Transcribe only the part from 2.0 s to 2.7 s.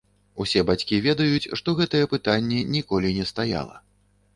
пытанне